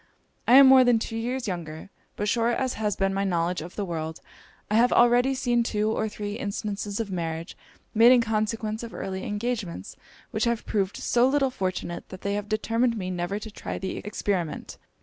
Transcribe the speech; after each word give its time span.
I 0.47 0.55
am 0.55 0.65
more 0.65 0.83
than 0.83 0.97
two 0.97 1.15
years 1.15 1.47
younger: 1.47 1.91
but 2.15 2.27
short 2.27 2.57
as 2.57 2.73
has 2.73 2.95
been 2.95 3.13
my 3.13 3.23
knowledge 3.23 3.61
of 3.61 3.75
the 3.75 3.85
world, 3.85 4.19
I 4.71 4.73
have 4.73 4.91
already 4.91 5.35
seen 5.35 5.61
two 5.61 5.91
or 5.91 6.09
three 6.09 6.39
instances 6.39 6.99
of 6.99 7.11
marriages 7.11 7.53
made 7.93 8.11
in 8.11 8.19
consequence 8.19 8.81
of 8.81 8.95
early 8.95 9.23
engagements, 9.23 9.95
which 10.31 10.45
have 10.45 10.65
proved 10.65 10.97
so 10.97 11.27
little 11.27 11.51
fortunate 11.51 12.09
that 12.09 12.21
they 12.21 12.33
have 12.33 12.49
determined 12.49 12.97
me 12.97 13.11
never 13.11 13.37
to 13.37 13.51
try 13.51 13.77
the 13.77 13.97
experiment. 13.97 14.79